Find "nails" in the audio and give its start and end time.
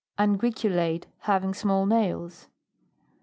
1.85-2.47